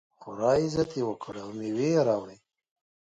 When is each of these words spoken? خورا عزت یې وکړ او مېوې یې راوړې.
خورا 0.21 0.51
عزت 0.61 0.91
یې 0.97 1.03
وکړ 1.07 1.33
او 1.43 1.49
مېوې 1.59 1.87
یې 1.95 2.01
راوړې. 2.07 2.37